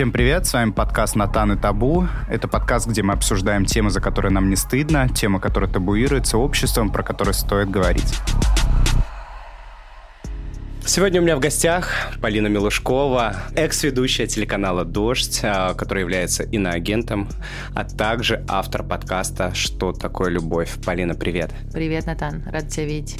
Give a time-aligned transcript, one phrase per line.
[0.00, 2.08] Всем привет, с вами подкаст «Натан и табу».
[2.26, 6.88] Это подкаст, где мы обсуждаем темы, за которые нам не стыдно, темы, которые табуируются обществом,
[6.88, 8.14] про которые стоит говорить.
[10.86, 17.28] Сегодня у меня в гостях Полина Милушкова, экс-ведущая телеканала «Дождь», а, который является иноагентом,
[17.74, 20.76] а также автор подкаста «Что такое любовь».
[20.82, 21.50] Полина, привет.
[21.74, 23.18] Привет, Натан, рад тебя видеть.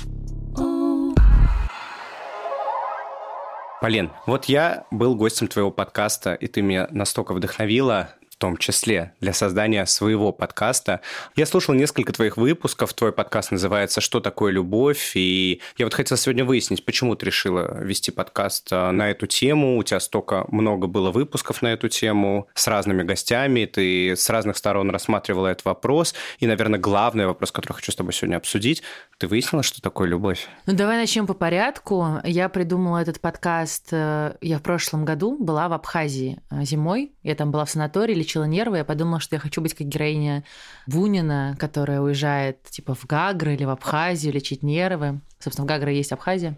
[3.80, 9.34] Полин, вот я был гостем твоего подкаста, и ты меня настолько вдохновила том числе для
[9.34, 11.02] создания своего подкаста.
[11.36, 16.16] Я слушал несколько твоих выпусков, твой подкаст называется «Что такое любовь?», и я вот хотел
[16.16, 20.86] сегодня выяснить, почему ты решила вести подкаст а, на эту тему, у тебя столько много
[20.86, 26.14] было выпусков на эту тему с разными гостями, ты с разных сторон рассматривала этот вопрос,
[26.38, 28.82] и, наверное, главный вопрос, который хочу с тобой сегодня обсудить,
[29.18, 30.48] ты выяснила, что такое любовь?
[30.64, 32.20] Ну, давай начнем по порядку.
[32.24, 37.34] Я придумала этот подкаст, э, я в прошлом году была в Абхазии э, зимой, я
[37.34, 40.44] там была в санатории, лечила нервы, я подумала, что я хочу быть как героиня
[40.86, 45.20] Бунина, которая уезжает типа в Гагры или в Абхазию лечить нервы.
[45.40, 46.56] Собственно, в Гагры есть Абхазия.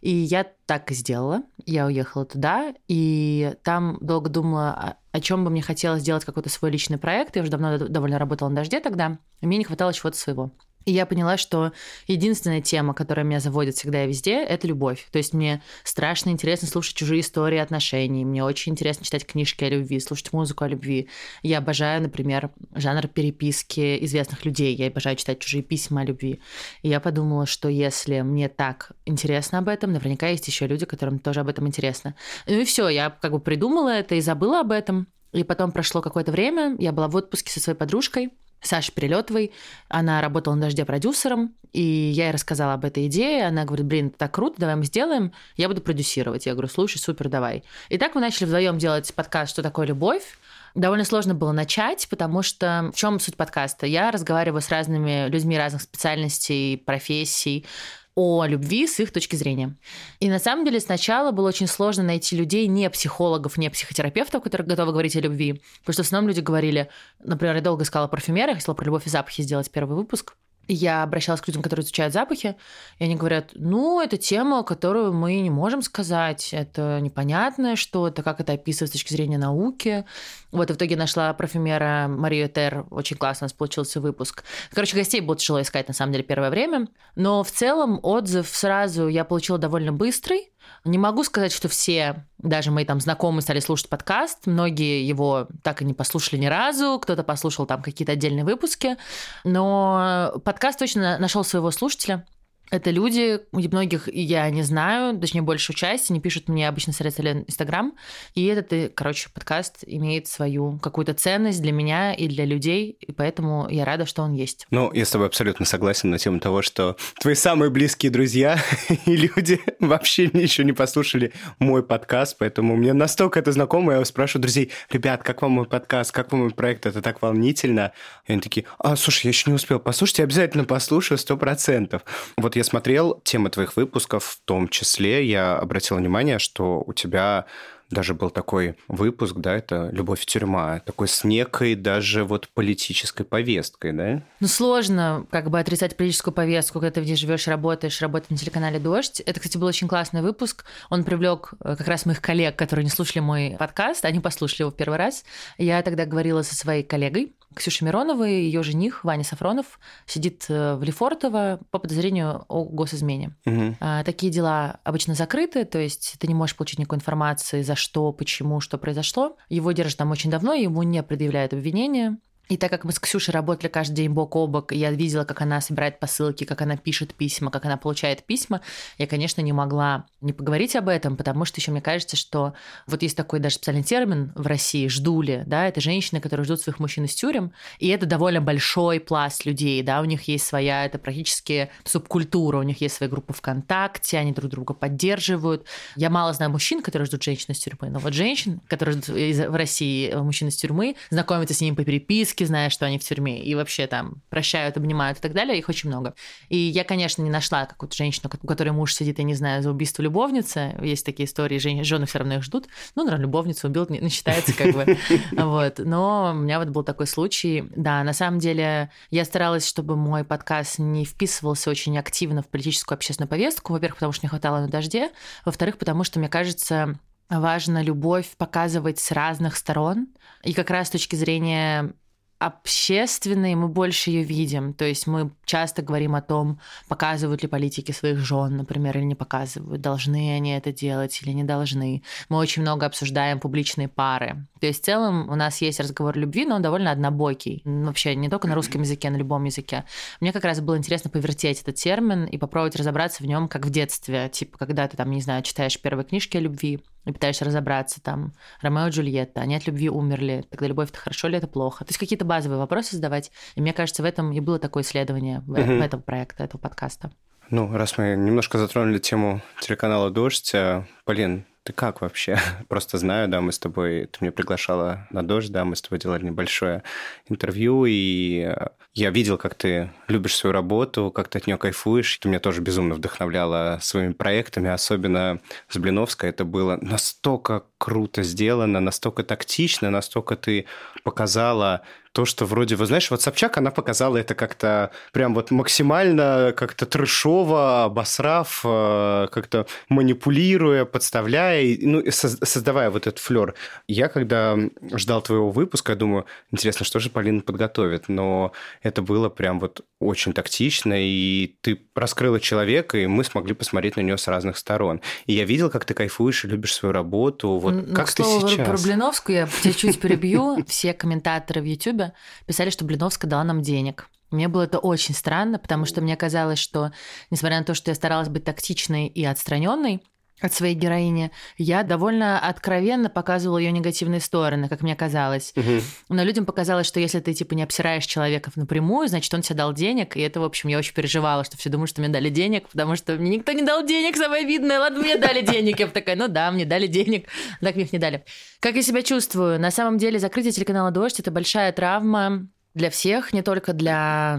[0.00, 1.42] И я так и сделала.
[1.66, 6.70] Я уехала туда, и там долго думала, о чем бы мне хотелось сделать какой-то свой
[6.70, 7.36] личный проект.
[7.36, 10.50] Я уже давно довольно работала на «Дожде» тогда, мне не хватало чего-то своего.
[10.86, 11.72] И я поняла, что
[12.06, 15.06] единственная тема, которая меня заводит всегда и везде, это любовь.
[15.12, 19.68] То есть мне страшно интересно слушать чужие истории отношений, мне очень интересно читать книжки о
[19.68, 21.08] любви, слушать музыку о любви.
[21.42, 26.40] Я обожаю, например, жанр переписки известных людей, я обожаю читать чужие письма о любви.
[26.82, 31.18] И я подумала, что если мне так интересно об этом, наверняка есть еще люди, которым
[31.18, 32.14] тоже об этом интересно.
[32.46, 35.08] Ну и все, я как бы придумала это и забыла об этом.
[35.32, 39.52] И потом прошло какое-то время, я была в отпуске со своей подружкой, Сашей Перелетовой.
[39.88, 43.46] Она работала на «Дожде» продюсером, и я ей рассказала об этой идее.
[43.46, 46.46] Она говорит, блин, это так круто, давай мы сделаем, я буду продюсировать.
[46.46, 47.64] Я говорю, слушай, супер, давай.
[47.88, 50.38] И так мы начали вдвоем делать подкаст «Что такое любовь?».
[50.74, 53.86] Довольно сложно было начать, потому что в чем суть подкаста?
[53.86, 57.66] Я разговариваю с разными людьми разных специальностей, профессий,
[58.14, 59.76] о любви с их точки зрения.
[60.18, 64.66] И на самом деле сначала было очень сложно найти людей, не психологов, не психотерапевтов, которые
[64.66, 65.62] готовы говорить о любви.
[65.80, 66.88] Потому что в основном люди говорили,
[67.22, 70.34] например, я долго искала парфюмера, хотела про любовь и запахи сделать первый выпуск
[70.72, 72.56] я обращалась к людям, которые изучают запахи,
[72.98, 78.40] и они говорят, ну, это тема, которую мы не можем сказать, это непонятное что-то, как
[78.40, 80.04] это описывать с точки зрения науки.
[80.52, 84.44] Вот, и в итоге нашла парфюмера Марию Тер, очень классно у нас получился выпуск.
[84.72, 89.08] Короче, гостей было тяжело искать, на самом деле, первое время, но в целом отзыв сразу
[89.08, 90.50] я получила довольно быстрый,
[90.84, 94.46] не могу сказать, что все, даже мои там знакомые стали слушать подкаст.
[94.46, 96.98] Многие его так и не послушали ни разу.
[97.00, 98.96] Кто-то послушал там какие-то отдельные выпуски.
[99.44, 102.26] Но подкаст точно нашел своего слушателя.
[102.70, 107.94] Это люди, многих я не знаю, точнее, большую часть, они пишут мне обычно средства Инстаграм,
[108.34, 113.12] и этот, э, короче, подкаст имеет свою какую-то ценность для меня и для людей, и
[113.12, 114.66] поэтому я рада, что он есть.
[114.70, 118.58] Ну, я с тобой абсолютно согласен на тему того, что твои самые близкие друзья
[119.06, 124.42] и люди вообще еще не послушали мой подкаст, поэтому мне настолько это знакомо, я спрашиваю
[124.42, 127.92] друзей, ребят, как вам мой подкаст, как вам мой проект, это так волнительно.
[128.26, 132.02] И они такие, а, слушай, я еще не успел послушать, я обязательно послушаю, сто процентов.
[132.36, 137.46] Вот я смотрел темы твоих выпусков, в том числе я обратил внимание, что у тебя
[137.90, 143.24] даже был такой выпуск, да, это «Любовь в тюрьма», такой с некой даже вот политической
[143.24, 144.22] повесткой, да?
[144.40, 148.36] Ну, сложно как бы отрицать политическую повестку, когда ты в ней живешь, работаешь, работаешь на
[148.36, 149.20] телеканале «Дождь».
[149.20, 150.64] Это, кстати, был очень классный выпуск.
[150.88, 154.70] Он привлек э, как раз моих коллег, которые не слушали мой подкаст, они послушали его
[154.70, 155.24] в первый раз.
[155.58, 160.84] Я тогда говорила со своей коллегой, Ксюша Мироновой, ее жених Ваня Сафронов сидит э, в
[160.84, 163.34] Лефортово по подозрению о госизмене.
[163.44, 163.76] Угу.
[163.80, 168.12] А, такие дела обычно закрыты, то есть ты не можешь получить никакой информации, за что,
[168.12, 169.36] почему, что произошло.
[169.48, 172.18] Его держат там очень давно, ему не предъявляют обвинения.
[172.50, 175.40] И так как мы с Ксюшей работали каждый день бок о бок, я видела, как
[175.40, 178.60] она собирает посылки, как она пишет письма, как она получает письма,
[178.98, 182.54] я, конечно, не могла не поговорить об этом, потому что еще мне кажется, что
[182.88, 186.80] вот есть такой даже специальный термин в России «ждули», да, это женщины, которые ждут своих
[186.80, 190.98] мужчин из тюрем, и это довольно большой пласт людей, да, у них есть своя, это
[190.98, 195.66] практически субкультура, у них есть своя группа ВКонтакте, они друг друга поддерживают.
[195.94, 199.54] Я мало знаю мужчин, которые ждут женщин из тюрьмы, но вот женщин, которые ждут в
[199.54, 203.42] России мужчин из тюрьмы, знакомятся с ними по переписке, периодически зная, что они в тюрьме,
[203.42, 206.14] и вообще там прощают, обнимают и так далее, их очень много.
[206.48, 209.70] И я, конечно, не нашла какую-то женщину, у которой муж сидит, я не знаю, за
[209.70, 210.76] убийство любовницы.
[210.82, 211.84] Есть такие истории, жен...
[211.84, 212.68] жены все равно их ждут.
[212.96, 214.98] Ну, наверное, любовницу убил, не считается как бы.
[215.32, 215.78] Вот.
[215.78, 217.64] Но у меня вот был такой случай.
[217.76, 222.96] Да, на самом деле я старалась, чтобы мой подкаст не вписывался очень активно в политическую
[222.96, 223.72] общественную повестку.
[223.72, 225.10] Во-первых, потому что не хватало на дожде.
[225.44, 226.98] Во-вторых, потому что, мне кажется,
[227.28, 230.08] важно любовь показывать с разных сторон.
[230.42, 231.92] И как раз с точки зрения
[232.40, 234.72] общественной мы больше ее видим.
[234.72, 236.58] То есть мы часто говорим о том,
[236.88, 241.44] показывают ли политики своих жен, например, или не показывают, должны они это делать или не
[241.44, 242.02] должны.
[242.30, 244.46] Мы очень много обсуждаем публичные пары.
[244.58, 247.60] То есть в целом у нас есть разговор любви, но он довольно однобокий.
[247.66, 249.84] Вообще не только на русском языке, на любом языке.
[250.20, 253.70] Мне как раз было интересно повертеть этот термин и попробовать разобраться в нем как в
[253.70, 254.30] детстве.
[254.30, 258.32] Типа, когда ты там, не знаю, читаешь первые книжки о любви, и пытаешься разобраться, там,
[258.60, 261.84] Ромео и Джульетта, они от любви умерли, тогда любовь это хорошо или это плохо?
[261.84, 263.30] То есть какие-то базовые вопросы задавать.
[263.54, 265.62] И мне кажется, в этом и было такое исследование в, угу.
[265.62, 267.10] в этом проекте, этого подкаста.
[267.50, 272.38] Ну, раз мы немножко затронули тему телеканала «Дождь», э, Полин, ты как вообще?
[272.68, 275.98] Просто знаю, да, мы с тобой, ты меня приглашала на дождь, да, мы с тобой
[275.98, 276.82] делали небольшое
[277.28, 282.18] интервью, и э, я видел, как ты любишь свою работу, как ты от нее кайфуешь.
[282.18, 286.30] Ты меня тоже безумно вдохновляла своими проектами, особенно с Блиновской.
[286.30, 290.66] Это было настолько круто сделано, настолько тактично, настолько ты
[291.02, 291.80] показала
[292.12, 296.84] то, что вроде, вы знаешь, вот Собчак, она показала это как-то прям вот максимально как-то
[296.84, 303.54] трешово, обосрав, э, как-то манипулируя, подставляя, ну, создавая вот этот флер.
[303.86, 304.58] Я, когда
[304.92, 308.52] ждал твоего выпуска, думаю, интересно, что же Полина подготовит, но
[308.82, 314.00] это было прям вот очень тактично, и ты раскрыла человека, и мы смогли посмотреть на
[314.00, 315.00] нее с разных сторон.
[315.26, 317.58] И я видел, как ты кайфуешь и любишь свою работу.
[317.58, 318.66] Вот ну, как к ты слову, сейчас?
[318.68, 320.64] про Блиновскую я тебя чуть перебью.
[320.68, 322.12] Все комментаторы в Ютубе
[322.46, 324.08] писали, что Блиновская дала нам денег.
[324.30, 326.92] Мне было это очень странно, потому что мне казалось, что,
[327.30, 330.02] несмотря на то, что я старалась быть тактичной и отстраненной,
[330.40, 335.52] от своей героини, я довольно откровенно показывала ее негативные стороны, как мне казалось.
[335.56, 335.80] Угу.
[336.10, 339.72] Но людям показалось, что если ты типа не обсираешь человека напрямую, значит, он тебе дал
[339.72, 340.16] денег.
[340.16, 342.96] И это, в общем, я очень переживала, что все думают, что мне дали денег, потому
[342.96, 344.78] что мне никто не дал денег, самое видное.
[344.78, 345.80] Ладно, мне дали денег.
[345.80, 347.28] Я такая, ну да, мне дали денег.
[347.60, 348.24] Так мне их не дали.
[348.60, 349.60] Как я себя чувствую?
[349.60, 354.38] На самом деле, закрытие телеканала «Дождь»— это большая травма для всех, не только для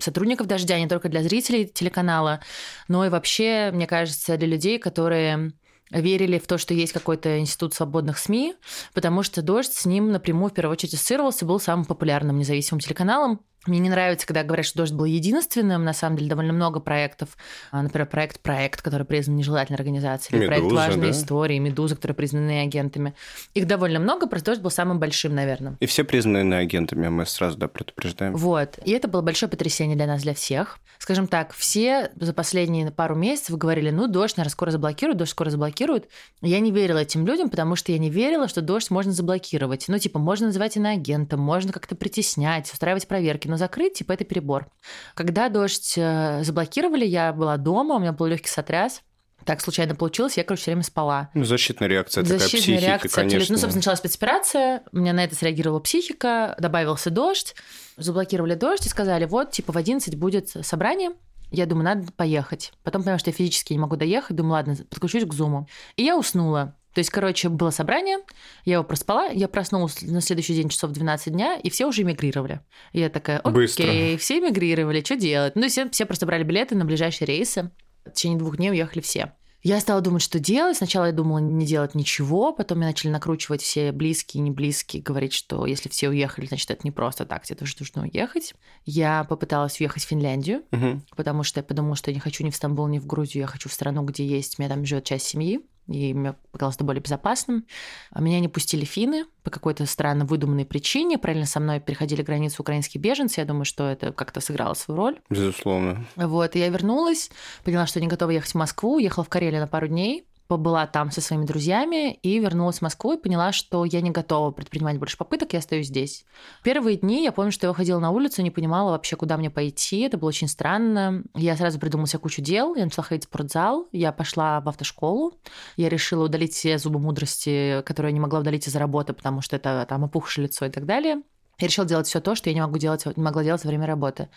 [0.00, 2.40] сотрудников «Дождя», не только для зрителей телеканала,
[2.88, 5.52] но и вообще, мне кажется, для людей, которые
[5.90, 8.54] верили в то, что есть какой-то институт свободных СМИ,
[8.94, 13.40] потому что «Дождь» с ним напрямую в первую очередь ассоциировался, был самым популярным независимым телеканалом.
[13.66, 15.84] Мне не нравится, когда говорят, что «Дождь» был единственным.
[15.84, 17.36] На самом деле довольно много проектов.
[17.70, 20.38] А, например, проект «Проект», который признан нежелательной организацией.
[20.38, 21.18] Или проект «Важные да?
[21.18, 23.14] истории», «Медуза», которые признаны агентами.
[23.54, 25.76] Их довольно много, просто «Дождь» был самым большим, наверное.
[25.80, 28.34] И все признаны агентами, мы сразу да, предупреждаем.
[28.36, 28.78] Вот.
[28.84, 30.78] И это было большое потрясение для нас, для всех.
[30.98, 35.50] Скажем так, все за последние пару месяцев говорили, ну, «Дождь», наверное, скоро заблокируют, «Дождь» скоро
[35.50, 36.08] заблокируют.
[36.40, 39.86] Я не верила этим людям, потому что я не верила, что «Дождь» можно заблокировать.
[39.88, 44.66] Ну, типа, можно называть иноагентом, можно как-то притеснять, устраивать проверки но закрыть, типа, это перебор.
[45.14, 49.02] Когда дождь э, заблокировали, я была дома, у меня был легкий сотряс,
[49.44, 51.30] так случайно получилось, я, короче, все время спала.
[51.34, 53.52] Ну, защитная реакция Защитная такая, психика, реакция, конечно.
[53.52, 57.54] Ну, собственно, началась спецоперация, у меня на это среагировала психика, добавился дождь,
[57.96, 61.10] заблокировали дождь и сказали, вот, типа, в 11 будет собрание,
[61.52, 62.72] я думаю, надо поехать.
[62.82, 65.68] Потом поняла, что я физически не могу доехать, думаю, ладно, подключусь к зуму.
[65.94, 66.74] И я уснула.
[66.94, 68.18] То есть, короче, было собрание,
[68.64, 72.60] я его проспала, я проснулась на следующий день часов 12 дня, и все уже эмигрировали.
[72.92, 73.84] И я такая, окей, Быстро.
[74.18, 75.56] все эмигрировали, что делать?
[75.56, 77.70] Ну, все, все просто брали билеты на ближайшие рейсы.
[78.06, 79.32] В течение двух дней уехали все.
[79.64, 80.76] Я стала думать, что делать.
[80.76, 85.32] Сначала я думала не делать ничего, потом меня начали накручивать все близкие, не близкие, говорить,
[85.32, 88.54] что если все уехали, значит, это не просто так, тебе тоже нужно уехать.
[88.84, 91.00] Я попыталась уехать в Финляндию, угу.
[91.16, 93.46] потому что я подумала, что я не хочу ни в Стамбул, ни в Грузию, я
[93.46, 96.84] хочу в страну, где есть, у меня там живет часть семьи и мне показалось это
[96.84, 97.66] более безопасным.
[98.10, 101.18] А меня не пустили финны по какой-то странно выдуманной причине.
[101.18, 103.40] Параллельно со мной переходили границу украинские беженцы.
[103.40, 105.20] Я думаю, что это как-то сыграло свою роль.
[105.28, 106.06] Безусловно.
[106.16, 107.30] Вот, и я вернулась,
[107.64, 111.10] поняла, что не готова ехать в Москву, уехала в Карелию на пару дней побыла там
[111.10, 115.16] со своими друзьями и вернулась в Москву и поняла, что я не готова предпринимать больше
[115.16, 116.24] попыток, я остаюсь здесь.
[116.62, 120.00] Первые дни я помню, что я выходила на улицу, не понимала вообще, куда мне пойти.
[120.00, 121.24] Это было очень странно.
[121.34, 122.74] Я сразу придумала себе кучу дел.
[122.74, 125.34] Я начала ходить в спортзал, я пошла в автошколу.
[125.76, 129.56] Я решила удалить все зубы мудрости, которые я не могла удалить из-за работы, потому что
[129.56, 131.22] это там опухшее лицо и так далее.
[131.58, 133.86] Я решила делать все то, что я не могу делать, не могла делать во время
[133.86, 134.28] работы.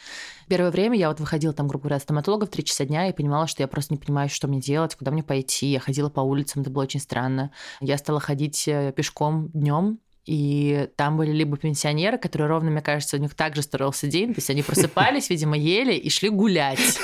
[0.47, 3.47] Первое время я вот выходила там, грубо говоря, стоматолога в 3 часа дня и понимала,
[3.47, 5.67] что я просто не понимаю, что мне делать, куда мне пойти.
[5.67, 7.51] Я ходила по улицам, это было очень странно.
[7.81, 13.15] Я стала ходить э, пешком днем, и там были либо пенсионеры, которые ровно, мне кажется,
[13.15, 16.99] у них также строился день, то есть они просыпались, видимо, ели и шли гулять.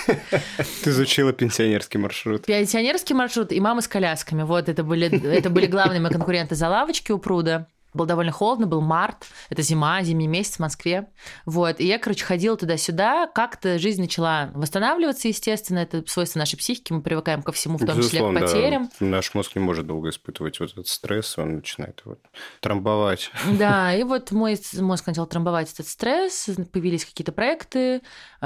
[0.83, 2.45] Ты изучила пенсионерский маршрут.
[2.45, 4.43] Пенсионерский маршрут и мамы с колясками.
[4.43, 7.67] Вот это были, это были главные мои конкуренты за лавочки у пруда.
[7.93, 11.09] Было довольно холодно, был март, это зима, зимний месяц в Москве.
[11.45, 16.93] Вот, и я, короче, ходила туда-сюда, как-то жизнь начала восстанавливаться, естественно, это свойство нашей психики,
[16.93, 18.89] мы привыкаем ко всему, в том Безусловно, числе к потерям.
[18.99, 19.05] Да.
[19.05, 22.19] Наш мозг не может долго испытывать вот этот стресс, он начинает вот
[22.59, 23.31] трамбовать.
[23.51, 28.01] Да, и вот мой мозг начал трамбовать этот стресс, появились какие-то проекты,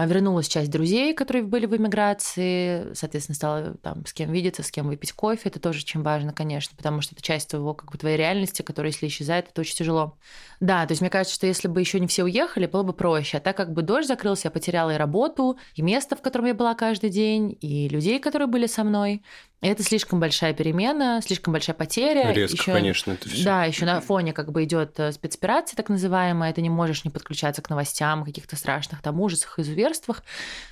[0.06, 4.88] вернулась часть друзей, которые были в эмиграции, соответственно, стала там с кем видеться, с кем
[4.88, 8.18] выпить кофе, это тоже очень важно, конечно, потому что это часть твоего, как бы, твоей
[8.18, 10.18] реальности, которая, если исчезает, это очень тяжело.
[10.60, 13.38] Да, то есть мне кажется, что если бы еще не все уехали, было бы проще.
[13.38, 16.54] А так как бы дождь закрылся, я потеряла и работу, и место, в котором я
[16.54, 19.24] была каждый день, и людей, которые были со мной.
[19.60, 22.32] Это слишком большая перемена, слишком большая потеря.
[22.32, 23.44] Резко, Ещё- конечно, это все.
[23.44, 27.10] Да, еще на фоне как бы идет э, спецоперация так называемая, ты не можешь не
[27.10, 30.24] подключаться к новостям, каких-то страшных там ужасах, изуверствах.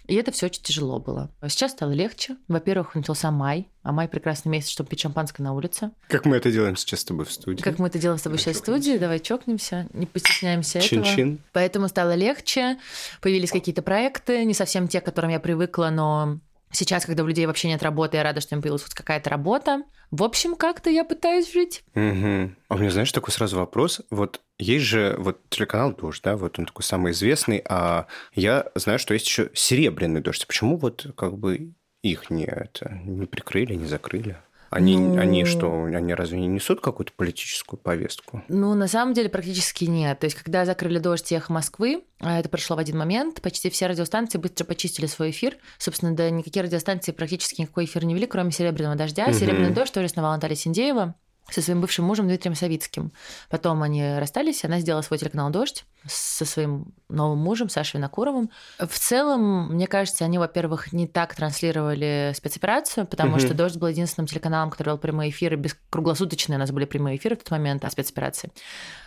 [0.05, 1.31] И это все очень тяжело было.
[1.47, 2.37] Сейчас стало легче.
[2.47, 5.89] Во-первых, начался май, а май прекрасный месяц, чтобы пить шампанское на улице.
[6.07, 7.63] Как мы это делаем сейчас с тобой в студии.
[7.63, 11.03] Как мы это делаем с тобой сейчас в студии, давай чокнемся, не постесняемся этого.
[11.03, 11.39] Чин-чин.
[11.53, 12.77] Поэтому стало легче,
[13.19, 16.39] появились какие-то проекты, не совсем те, к которым я привыкла, но
[16.75, 19.83] сейчас, когда у людей вообще нет работы, я рада, что им появилась хоть какая-то работа.
[20.11, 21.83] В общем, как-то я пытаюсь жить.
[21.95, 22.55] Мгм.
[22.67, 24.01] А у меня, знаешь, такой сразу вопрос.
[24.11, 28.99] Вот есть же вот телеканал «Дождь», да, вот он такой самый известный, а я знаю,
[28.99, 30.45] что есть еще «Серебряный дождь».
[30.45, 34.37] Почему вот как бы их не, это, не прикрыли, не закрыли?
[34.75, 38.43] Они, Ну- они что, они разве не несут какую-то политическую повестку?
[38.49, 40.19] Ну, на самом деле, практически нет.
[40.19, 43.87] То есть, когда закрыли «Дождь» «Эхо Москвы», а это прошло в один момент, почти все
[43.87, 45.55] радиостанции быстро почистили свой эфир.
[45.77, 49.27] Собственно, да, никакие радиостанции практически никакой эфир не вели, кроме «Серебряного дождя».
[49.27, 49.33] Мгм.
[49.33, 51.15] «Серебряный дождь» тоже основала Наталья Синдеева
[51.49, 53.11] со своим бывшим мужем Дмитрием Савицким.
[53.49, 58.49] Потом они расстались, она сделала свой телеканал «Дождь» со своим новым мужем Сашей Винокуровым.
[58.79, 63.39] В целом, мне кажется, они, во-первых, не так транслировали спецоперацию, потому Мгм.
[63.39, 67.17] что «Дождь» был единственным телеканалом, который вел прямые эфиры, без круглосуточные у нас были прямые
[67.17, 68.51] эфиры в тот момент о спецоперации.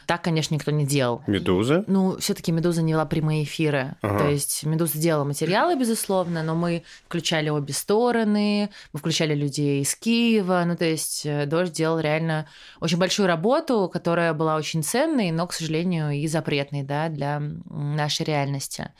[0.09, 1.23] Так, конечно, никто не делал.
[1.27, 1.85] «Медуза»?
[1.87, 3.95] Ну, все-таки Медуза не вела прямые эфиры.
[4.01, 4.21] Ага.
[4.21, 9.95] То есть Медуза делала материалы, безусловно, но мы включали обе стороны, мы включали людей из
[9.95, 10.65] Киева.
[10.67, 12.47] Ну, то есть э, Дождь делал реально
[12.81, 18.25] очень большую работу, которая была очень ценной, но, к сожалению, и запретной да, для нашей
[18.25, 18.91] реальности.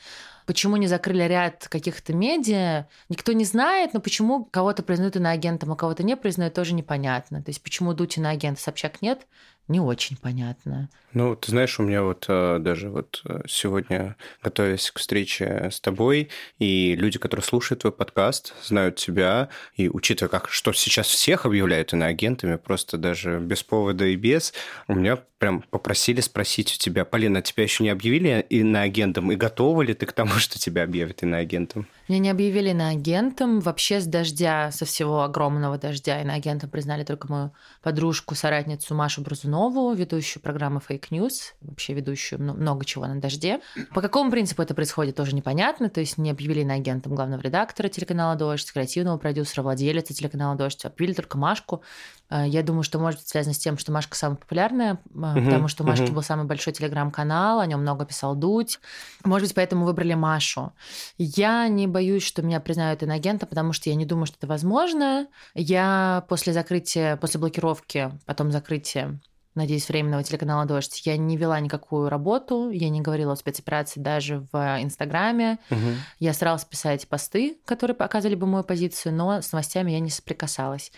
[0.45, 5.75] Почему не закрыли ряд каких-то медиа, никто не знает, но почему кого-то признают иноагентом, а
[5.75, 7.41] кого-то не признают, тоже непонятно.
[7.41, 9.25] То есть почему Дудь иноагент, а Собчак нет,
[9.69, 10.89] не очень понятно.
[11.13, 15.79] Ну, ты знаешь, у меня вот э, даже вот э, сегодня, готовясь к встрече с
[15.79, 21.45] тобой, и люди, которые слушают твой подкаст, знают тебя, и учитывая, как что сейчас всех
[21.45, 24.53] объявляют иноагентами, просто даже без повода и без,
[24.87, 29.83] у меня прям попросили спросить у тебя, Полина, тебя еще не объявили иноагентом, и готова
[29.83, 31.87] ли ты к тому, что тебя объявят иноагентом?
[32.09, 33.59] Меня не объявили иноагентом.
[33.59, 37.51] Вообще с дождя, со всего огромного дождя, иноагентом признали только мою
[37.83, 43.61] подружку, соратницу Машу Бразунову, ведущую программы Fake News, вообще ведущую мно- много чего на дожде.
[43.93, 45.87] По какому принципу это происходит, тоже непонятно.
[45.89, 50.83] То есть не объявили иноагентом главного редактора телеканала «Дождь», креативного продюсера, владелица телеканала «Дождь».
[50.85, 51.83] Объявили только Машку.
[52.31, 54.97] Э, Я думаю, что может быть связано с тем, что Машка самая популярная, э,
[55.45, 56.15] потому что у Машки мгм.
[56.15, 58.79] был самый большой телеграм-канал, о нем много писал Дудь.
[59.23, 60.73] Может быть, поэтому выбрали Машу.
[61.19, 65.27] Я не боюсь, что меня признают иноагентом, потому что я не думаю, что это возможно.
[65.53, 69.19] Я после закрытия, после блокировки, потом закрытия
[69.55, 74.47] надеюсь, временного телеканала «Дождь», я не вела никакую работу, я не говорила о спецоперации даже
[74.53, 75.59] в Инстаграме.
[75.69, 75.95] Мгм.
[76.19, 80.93] Я старалась писать посты, которые показывали бы мою позицию, но с новостями я не соприкасалась.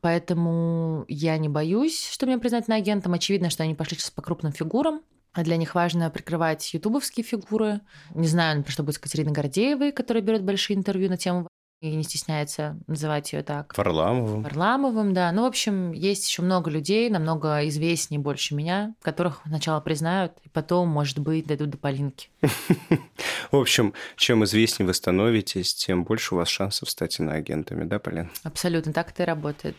[0.00, 3.14] Поэтому я не боюсь, что меня признают иноагентом.
[3.14, 5.00] Очевидно, что они пошли сейчас по крупным фигурам.
[5.34, 7.80] А Для них важно прикрывать ютубовские фигуры.
[8.14, 11.48] Не знаю, например, что будет с Катериной Гордеевой, которая берет большие интервью на тему
[11.80, 13.76] и не стесняется называть ее так.
[13.76, 14.42] Варламовым.
[14.42, 15.30] Варламовым, да.
[15.32, 20.48] Ну, в общем, есть еще много людей, намного известнее больше меня, которых сначала признают, и
[20.48, 22.30] потом, может быть, дойдут до Полинки.
[23.50, 28.30] В общем, чем известнее вы становитесь, тем больше у вас шансов стать иноагентами, да, Полин?
[28.44, 29.76] Абсолютно так это и работает.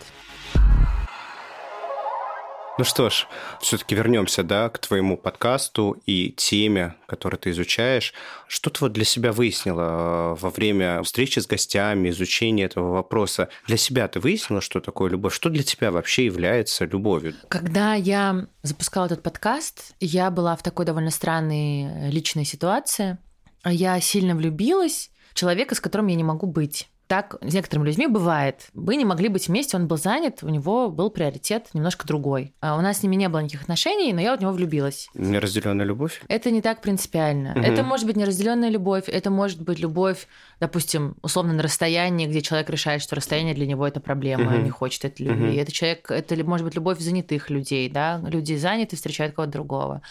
[2.78, 3.28] Ну что ж,
[3.62, 8.14] все-таки вернемся, да, к твоему подкасту и теме, которую ты изучаешь.
[8.48, 13.48] Что ты вот для себя выяснила э, во время встречи с гостями, изучения этого вопроса?
[13.66, 15.34] Для себя ты выяснила, что такое любовь?
[15.34, 17.36] Что для тебя вообще является любовью?
[17.48, 23.18] Когда я запускала этот подкаст, я была в такой довольно странной личной ситуации.
[23.64, 26.90] Я сильно влюбилась в человека, с которым я не могу быть.
[27.08, 28.68] Так с некоторыми людьми бывает.
[28.74, 32.56] Вы не могли быть вместе, он был занят, у него был приоритет немножко другой.
[32.62, 35.08] А у нас с ними не было никаких отношений, но я в него влюбилась.
[35.14, 36.22] Неразделенная любовь?
[36.28, 37.52] Это не так принципиально.
[37.52, 37.62] Мгм.
[37.64, 40.28] Это может быть неразделенная любовь, это может быть любовь,
[40.60, 44.64] допустим, условно на расстоянии, где человек решает, что расстояние для него это проблема, Мгм.
[44.64, 45.50] не хочет этой любви.
[45.52, 45.60] Мгм.
[45.60, 50.02] Это человек, это может быть любовь занятых людей, да, люди заняты встречают кого-то другого.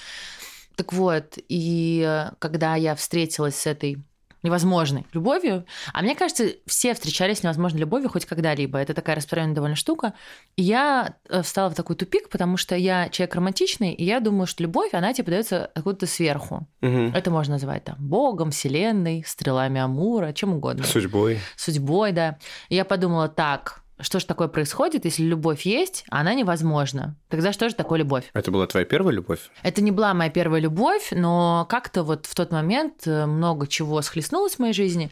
[0.76, 3.98] Так вот, и когда я встретилась с этой
[4.44, 8.78] невозможной любовью, а мне кажется, все встречались с невозможной любовью хоть когда-либо.
[8.78, 10.12] Это такая распространенная довольно штука.
[10.56, 14.46] И я э, встала в такой тупик, потому что я человек романтичный, и я думаю,
[14.46, 16.68] что любовь, она типа дается откуда-то сверху.
[16.82, 17.12] Мгм.
[17.14, 20.84] Это можно называть там Богом, Вселенной, стрелами Амура, чем угодно.
[20.84, 21.40] Судьбой.
[21.56, 22.38] Судьбой, да.
[22.68, 27.16] И я подумала, так, что же такое происходит, если любовь есть, а она невозможна?
[27.28, 28.24] Тогда что же такое любовь?
[28.34, 29.50] Это была твоя первая любовь?
[29.62, 34.02] Это не была моя первая любовь, но как-то вот в тот момент э, много чего
[34.02, 35.10] схлестнулось в моей жизни,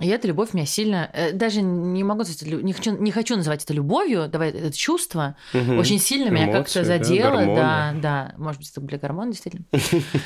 [0.00, 1.08] и эта любовь меня сильно...
[1.12, 5.36] э, Даже не могу сказать, не хочу, не хочу называть это любовью, давай это чувство,
[5.52, 5.78] Мгм.
[5.78, 7.30] очень сильно меня Эмоции, как-то да, задело.
[7.36, 7.54] гормоны.
[7.56, 9.64] Да, да, может быть, это были гормоны, действительно.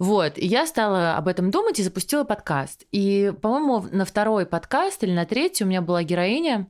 [0.00, 2.82] Вот, и я стала об этом думать и запустила подкаст.
[2.90, 6.66] И, по-моему, на второй подкаст или на третий у меня была героиня,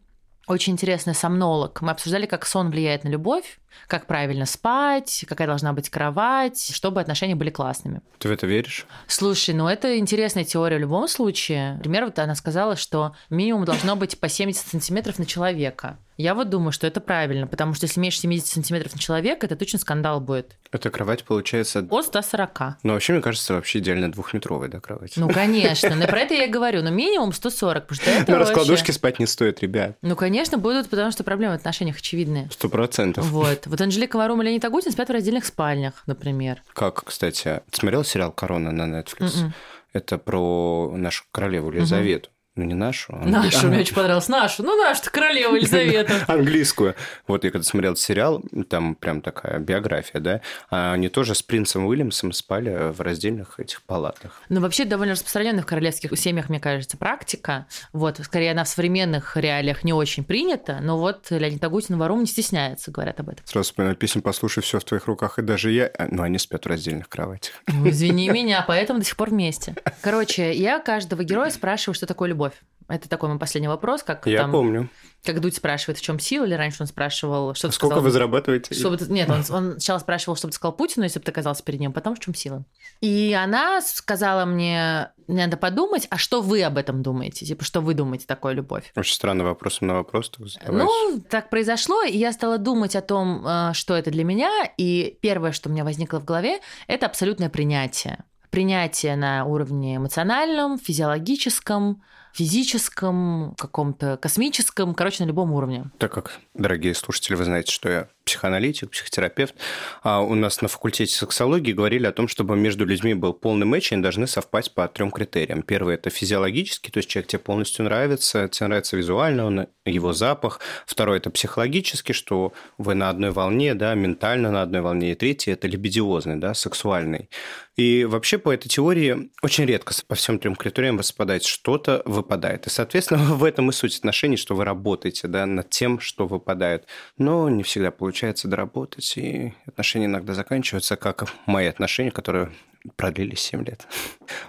[0.47, 1.81] очень интересная сомнолог.
[1.83, 7.01] Мы обсуждали, как сон влияет на любовь, как правильно спать, какая должна быть кровать, чтобы
[7.01, 8.01] отношения были классными.
[8.19, 8.87] Ты в это веришь?
[9.07, 11.75] Слушай, ну это интересная теория в любом случае.
[11.75, 15.99] Например, вот она сказала, что минимум должно быть по 70 сантиметров на человека.
[16.17, 19.57] Я вот думаю, что это правильно, потому что если меньше 70 сантиметров на человека, это
[19.57, 20.57] точно скандал будет.
[20.71, 21.85] Эта кровать получается...
[21.91, 22.77] От 140.
[22.85, 25.15] Ну, вообще, мне кажется, вообще идеально двухметровая, да, кровать?
[25.17, 25.93] Ну, конечно.
[25.97, 26.83] Ну, про это я и говорю.
[26.85, 29.97] Но минимум 140, потому что это На вообще- раскладушке спать не стоит, ребят.
[30.03, 32.49] Ну, конечно, будут, потому что проблемы в отношениях очевидные.
[32.53, 33.27] Сто процентов.
[33.27, 33.64] Вот.
[33.67, 36.63] Вот Анжелика Варум и Леонид Агутин спят в раздельных спальнях, например.
[36.73, 39.39] Как, кстати, ты смотрел сериал «Корона» на Netflix?
[39.39, 39.55] Мгм.
[39.93, 42.31] Это про нашу королеву Елизавету.
[42.57, 43.13] Ну, не нашу.
[43.15, 44.29] а Нашу, англи- мне очень понравилось.
[44.29, 44.63] Нашу.
[44.63, 46.13] Ну, нашу королеву Елизавету.
[46.29, 46.95] Английскую.
[47.27, 51.43] Вот я когда смотрел этот сериал, там прям такая биография, да, а они тоже с
[51.43, 54.41] принцем Уильямсом спали в раздельных этих палатах.
[54.49, 57.67] Ну, вообще, довольно распространенная в королевских семьях, мне кажется, практика.
[57.93, 62.21] Вот, скорее, она в современных реалиях не очень принята, но вот Леонид Агутин и Варум
[62.21, 63.45] не стесняются, говорят об этом.
[63.47, 65.87] Сразу вспоминаю песню «Послушай, все в твоих руках», и даже я...
[65.99, 67.55] а, Ну, они спят в раздельных кроватях.
[67.67, 69.75] Ну, извини меня, поэтому до сих пор вместе.
[70.03, 72.44] Короче, я каждого героя спрашиваю, что такое любовь.
[72.87, 74.91] Это такой мой последний вопрос, как Я там, помню.
[75.25, 78.05] как Дудь спрашивает, в чем сила, или раньше он спрашивал, что ты Сколько сказал?
[78.05, 78.75] вы зарабатываете?
[78.75, 81.65] Ты- Нет, он, он сначала спрашивал, что бы ты сказал Путину, если бы ты оказался
[81.65, 82.63] перед ним, потом в чем сила.
[83.01, 87.47] И она сказала мне, мне надо подумать, а что вы об этом думаете?
[87.47, 88.93] Типа, что вы думаете такое любовь?
[88.95, 90.31] Очень странный вопрос на вопрос.
[90.69, 95.17] Ну, так произошло, и я стала думать о том, э, что это для меня, и
[95.23, 98.25] первое, что у меня возникло в голове, это абсолютное принятие.
[98.51, 102.03] Принятие на уровне эмоциональном, физиологическом,
[102.35, 105.85] физическом, каком-то космическом, короче, на любом уровне.
[105.99, 109.55] Так как, дорогие слушатели, вы знаете, что я психоаналитик, психотерапевт,
[110.03, 113.93] а у нас на факультете сексологии говорили о том, чтобы между людьми был полный матч,
[113.93, 115.63] и они должны совпасть по трем критериям.
[115.63, 120.61] Первый– это физиологический, то есть человек тебе полностью нравится, тебе нравится визуально, он, его запах.
[120.87, 125.13] Второй– это психологический, что вы на одной волне, да, ментально на одной волне.
[125.13, 127.29] И третий– это либидиозный, да, сексуальный.
[127.77, 132.67] И вообще по этой теории очень редко по всем трем критериям распадать что-то выпадает.
[132.67, 136.87] И, соответственно, в этом и суть отношений, что вы работаете да, над тем, что выпадает.
[137.19, 142.51] Но не всегда получается доработать, и отношения иногда заканчиваются, как мои отношения, которые
[142.97, 143.87] продлились 7 лет.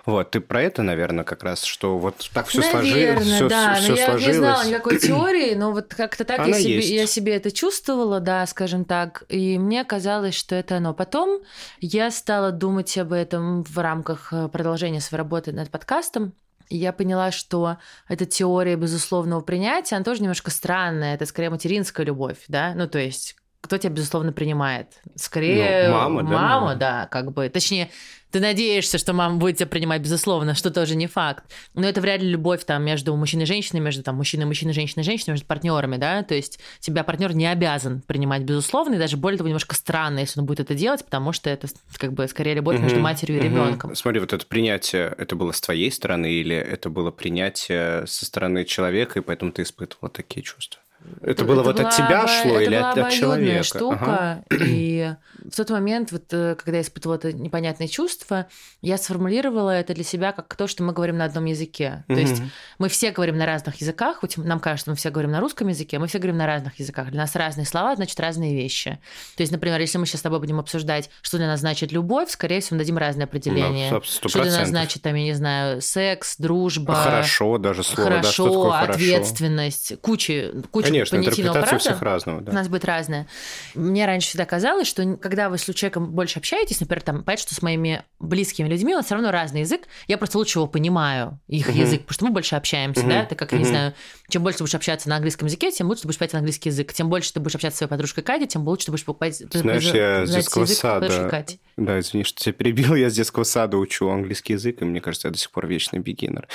[0.06, 3.80] Вот, ты про это, наверное, как раз, что вот так все Наверное, сложилось, все, да.
[3.82, 4.28] но я сложилось.
[4.28, 6.90] не знала никакой теории, но вот как-то так я себе, есть.
[6.90, 10.94] я себе это чувствовала, да, скажем так, и мне казалось, что это оно.
[10.94, 11.42] Потом
[11.82, 16.34] я стала думать об этом в рамках э, продолжения своей работы над подкастом,
[16.70, 22.06] и я поняла, что эта теория безусловного принятия, она тоже немножко странная, это скорее материнская
[22.06, 25.02] любовь, да, ну то есть кто тебя, безусловно, принимает?
[25.16, 27.50] Скорее, Ну, мама, да, мама, да, как бы.
[27.50, 27.90] Точнее,
[28.36, 31.46] ты надеешься, что мама будет тебя принимать, безусловно, что тоже не факт.
[31.74, 35.04] Но это вряд ли любовь там между мужчиной и женщиной, между там мужчиной, мужчиной, женщиной,
[35.04, 36.22] женщиной, между партнерами, да.
[36.22, 40.42] То есть тебя партнер не обязан принимать, безусловно, и даже более того, немножко странно, если
[40.42, 43.96] он будет это делать, потому что это как бы скорее любовь между матерью и ребенком.
[43.96, 48.66] Смотри, вот это принятие, это было с твоей стороны или это было принятие со стороны
[48.66, 50.82] человека, и поэтому ты испытывала такие чувства?
[51.22, 53.64] Это было вот от тебя шло это или была от, от человека?
[53.64, 53.98] штука.
[54.00, 54.44] Ага.
[54.52, 55.16] И
[55.52, 58.48] в тот момент, вот, э, когда я испытывала это непонятное чувство,
[58.82, 62.04] я сформулировала это для себя как то, что мы говорим на одном языке.
[62.08, 62.52] То есть Мгм.
[62.80, 66.00] мы все говорим на разных языках, хоть нам кажется, мы все говорим на русском языке,
[66.00, 67.10] мы все говорим на разных языках.
[67.12, 69.00] Для нас разные слова, значит, разные вещи.
[69.36, 72.30] То есть, например, если мы сейчас с тобой будем обсуждать, что для нас значит любовь,
[72.30, 73.92] скорее всего, мы дадим разные определения.
[73.92, 76.94] Ну, сто что для нас значит, там, я не знаю, секс, дружба.
[76.96, 78.94] Хорошо, даже слово, да, что Хорошо, такое хорошо.
[78.94, 82.52] ответственность, куча, куча Конечно, понятийного интерпретация у аппарата всех разного, у да.
[82.52, 83.28] нас будет разная.
[83.74, 87.56] Мне раньше всегда казалось, что когда вы с человеком больше общаетесь, например, там, понятно, что
[87.56, 91.68] с моими близкими людьми, он все равно разный язык, я просто лучше его понимаю, их
[91.70, 91.78] Мгм.
[91.78, 93.10] язык, потому что мы больше общаемся, Мгм.
[93.10, 93.94] да, ты как, я не знаю,
[94.30, 96.94] чем больше ты будешь общаться на английском языке, тем лучше ты будешь понимать английский язык,
[96.94, 99.84] тем больше ты будешь общаться с своей подружкой Катей, тем лучше ты будешь покупать Знаешь,
[99.94, 101.60] я с детского язык сада- Кати.
[101.78, 102.96] Да, извини, что тебя перебил.
[102.96, 106.00] Я с детского сада учу английский язык, и мне кажется, я до сих пор вечный
[106.00, 106.48] бигинер.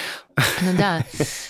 [0.63, 1.05] Ну да.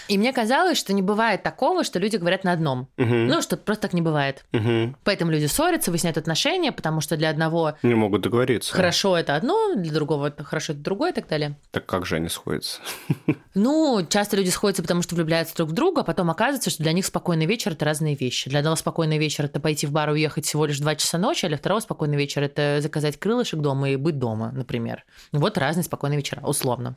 [0.08, 2.69] И мне казалось, что не бывает такого, что люди говорят на одном.
[2.96, 3.26] Мгм.
[3.28, 4.44] Ну, что просто так не бывает.
[4.52, 4.96] Мгм.
[5.04, 8.72] Поэтому люди ссорятся, выясняют отношения, потому что для одного Не могут договориться.
[8.74, 11.56] хорошо это одно, для другого это хорошо это другое и так далее.
[11.70, 12.80] Так как же они сходятся?
[13.54, 16.92] Ну, часто люди сходятся, потому что влюбляются друг в друга, а потом оказывается, что для
[16.92, 18.48] них спокойный вечер это разные вещи.
[18.48, 21.46] Для одного спокойный вечер это пойти в бар и уехать всего лишь 2 часа ночи,
[21.46, 25.04] а для второго спокойный вечер это заказать крылышек дома и быть дома, например.
[25.32, 26.96] Вот разные спокойные вечера, условно.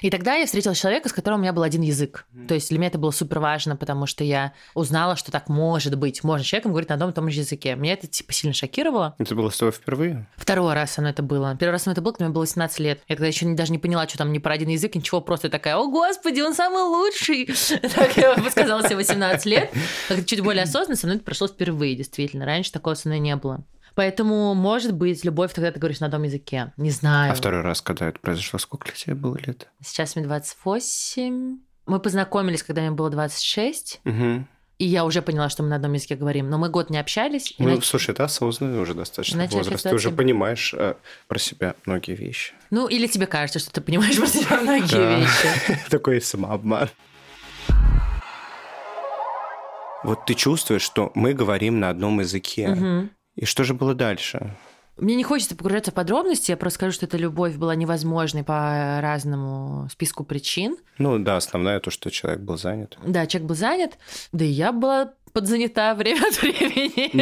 [0.00, 2.26] И тогда я встретила человека, с которым у меня был один язык.
[2.46, 5.96] То есть для меня это было супер важно, потому что я узнала, что так может
[5.96, 6.22] быть.
[6.24, 7.74] Можно с человеком говорить на одном и том же языке.
[7.76, 9.14] Меня это типа сильно шокировало.
[9.18, 10.26] Это было с тобой впервые?
[10.36, 11.56] Второй раз оно это было.
[11.58, 13.00] Первый раз оно это было, когда мне было 18 лет.
[13.08, 15.48] Я тогда еще не- даже не поняла, что там не про один язык, ничего, просто
[15.48, 17.46] такая, о господи, он самый лучший.
[17.94, 19.70] Так я бы сказала себе 18 лет.
[20.08, 22.44] Как чуть более осознанно, со мной это прошло впервые, действительно.
[22.44, 23.64] Раньше такого со мной не было.
[23.94, 26.72] Поэтому, может быть, любовь тогда ты говоришь на одном языке.
[26.76, 27.32] Не знаю.
[27.32, 29.68] А второй раз, когда это произошло, сколько тебе было лет?
[29.84, 31.58] Сейчас мне 28.
[31.86, 34.00] Мы познакомились, когда мне было 26.
[34.04, 34.46] Угу.
[34.78, 36.48] И я уже поняла, что мы на одном языке говорим.
[36.50, 37.52] Но мы год не общались.
[37.58, 39.82] Ну, нач- слушай, это осознанный уже достаточно Начали возраст.
[39.82, 40.94] Ты уже понимаешь э,
[41.26, 42.52] про себя многие вещи.
[42.70, 45.80] Ну, или тебе кажется, что ты понимаешь про себя многие вещи.
[45.90, 46.88] Такой самообман.
[50.04, 53.08] Вот ты чувствуешь, что мы говорим на одном языке.
[53.34, 54.56] И что же было дальше?
[54.98, 58.98] Мне не хочется погружаться в подробности, я просто скажу, что эта любовь была невозможной по
[59.00, 60.76] разному списку причин.
[60.98, 62.98] Ну да, основное то, что человек был занят.
[63.06, 63.98] Да, человек был занят,
[64.32, 67.16] да и я была подзанята время от времени.